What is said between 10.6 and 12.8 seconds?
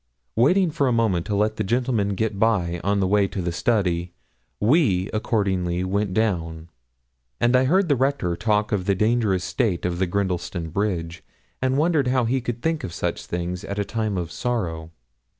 bridge, and wondered how he could